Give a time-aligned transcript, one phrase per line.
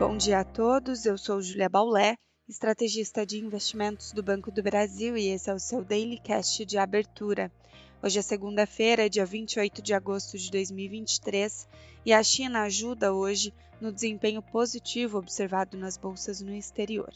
[0.00, 2.16] Bom dia a todos, eu sou Julia Baulé,
[2.48, 6.78] estrategista de investimentos do Banco do Brasil e esse é o seu Daily Cast de
[6.78, 7.52] abertura.
[8.02, 11.68] Hoje é segunda-feira, dia 28 de agosto de 2023,
[12.06, 17.12] e a China ajuda hoje no desempenho positivo observado nas bolsas no exterior.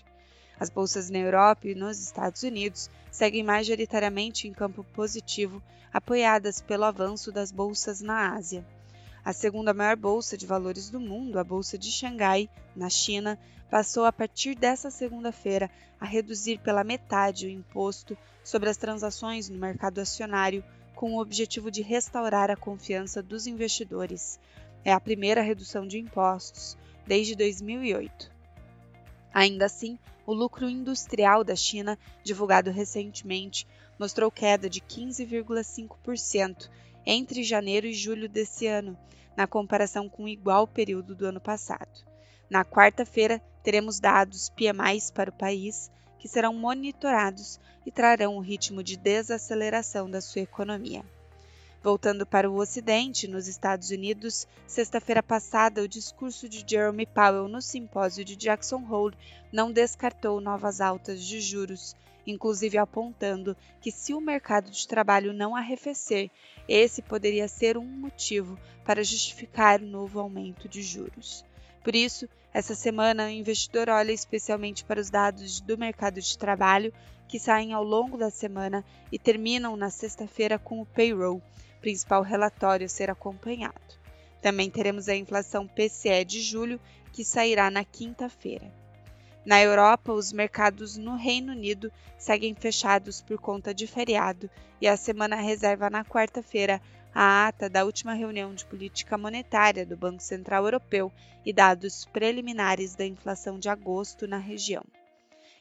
[0.60, 6.84] As bolsas na Europa e nos Estados Unidos seguem majoritariamente em campo positivo, apoiadas pelo
[6.84, 8.62] avanço das bolsas na Ásia.
[9.24, 12.46] A segunda maior bolsa de valores do mundo, a Bolsa de Xangai,
[12.76, 13.38] na China,
[13.70, 19.58] passou a partir dessa segunda-feira a reduzir pela metade o imposto sobre as transações no
[19.58, 20.62] mercado acionário,
[20.94, 24.38] com o objetivo de restaurar a confiança dos investidores.
[24.84, 28.30] É a primeira redução de impostos desde 2008.
[29.32, 33.66] Ainda assim, o lucro industrial da China, divulgado recentemente,
[33.98, 36.68] mostrou queda de 15,5%
[37.06, 38.96] entre janeiro e julho desse ano,
[39.36, 42.04] na comparação com o igual período do ano passado.
[42.48, 48.82] Na quarta-feira, teremos dados PMIs para o país, que serão monitorados e trarão o ritmo
[48.82, 51.04] de desaceleração da sua economia.
[51.82, 57.60] Voltando para o Ocidente, nos Estados Unidos, sexta-feira passada, o discurso de Jeremy Powell no
[57.60, 59.14] simpósio de Jackson Hole
[59.52, 61.94] não descartou novas altas de juros,
[62.26, 66.30] inclusive apontando que se o mercado de trabalho não arrefecer,
[66.68, 71.44] esse poderia ser um motivo para justificar o novo aumento de juros.
[71.82, 76.92] Por isso, essa semana o investidor olha especialmente para os dados do mercado de trabalho
[77.28, 81.42] que saem ao longo da semana e terminam na sexta-feira com o payroll,
[81.80, 83.74] principal relatório a ser acompanhado.
[84.40, 86.80] Também teremos a inflação PCE de julho,
[87.12, 88.83] que sairá na quinta-feira.
[89.44, 94.48] Na Europa, os mercados no Reino Unido seguem fechados por conta de feriado
[94.80, 96.80] e a semana reserva na quarta-feira
[97.14, 101.12] a ata da última reunião de política monetária do Banco Central Europeu
[101.44, 104.84] e dados preliminares da inflação de agosto na região.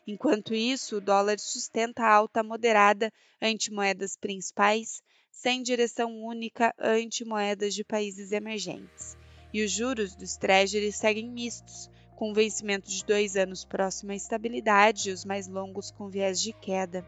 [0.07, 3.11] Enquanto isso, o dólar sustenta alta moderada
[3.41, 9.17] ante moedas principais, sem direção única ante moedas de países emergentes.
[9.53, 15.09] E os juros dos treasuries seguem mistos, com vencimento de dois anos próximo à estabilidade
[15.09, 17.06] e os mais longos com viés de queda.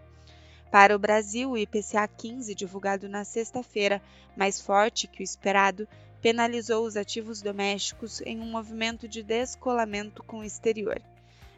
[0.72, 4.02] Para o Brasil, o IPCA 15, divulgado na sexta-feira,
[4.36, 5.88] mais forte que o esperado,
[6.22, 11.02] penalizou os ativos domésticos em um movimento de descolamento com o exterior.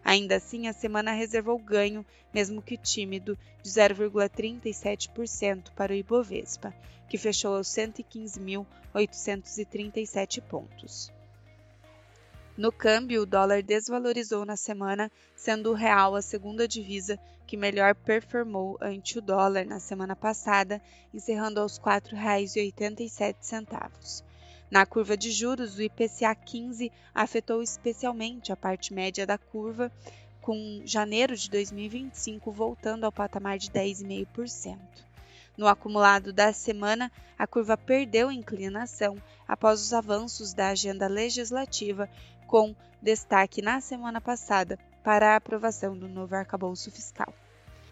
[0.03, 6.75] Ainda assim, a semana reservou ganho, mesmo que tímido, de 0,37% para o Ibovespa,
[7.09, 11.15] que fechou aos 115.837 pontos.
[12.57, 17.93] No câmbio, o dólar desvalorizou na semana, sendo o real a segunda divisa que melhor
[17.93, 20.81] performou ante o dólar na semana passada,
[21.13, 24.23] encerrando aos R$ 4,87.
[24.71, 29.91] Na curva de juros, o IPCA 15 afetou especialmente a parte média da curva,
[30.41, 34.79] com janeiro de 2025 voltando ao patamar de 10,5%.
[35.57, 42.07] No acumulado da semana, a curva perdeu inclinação após os avanços da agenda legislativa,
[42.45, 47.33] com destaque na semana passada para a aprovação do novo arcabouço fiscal.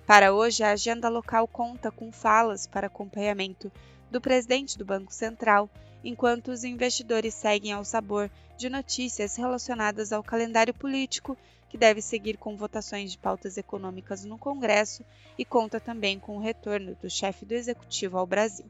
[0.05, 3.71] Para hoje, a agenda local conta com falas para acompanhamento
[4.11, 5.67] do presidente do Banco Central,
[6.05, 11.35] enquanto os investidores seguem ao sabor de notícias relacionadas ao calendário político,
[11.67, 15.03] que deve seguir com votações de pautas econômicas no Congresso
[15.37, 18.67] e conta também com o retorno do chefe do executivo ao Brasil.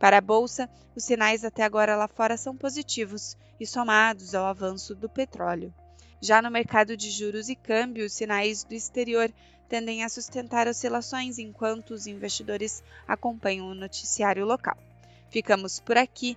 [0.00, 4.94] Para a bolsa, os sinais até agora lá fora são positivos e somados ao avanço
[4.94, 5.72] do petróleo.
[6.20, 9.32] Já no mercado de juros e câmbio, os sinais do exterior
[9.68, 14.76] tendem a sustentar oscilações enquanto os investidores acompanham o noticiário local.
[15.30, 16.36] Ficamos por aqui,